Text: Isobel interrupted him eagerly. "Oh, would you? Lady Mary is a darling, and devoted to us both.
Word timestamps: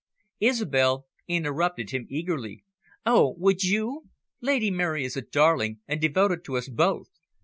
Isobel 0.39 1.05
interrupted 1.27 1.91
him 1.91 2.07
eagerly. 2.09 2.63
"Oh, 3.05 3.35
would 3.37 3.63
you? 3.63 4.09
Lady 4.41 4.71
Mary 4.71 5.05
is 5.05 5.15
a 5.15 5.21
darling, 5.21 5.79
and 5.87 6.01
devoted 6.01 6.43
to 6.45 6.57
us 6.57 6.67
both. 6.69 7.11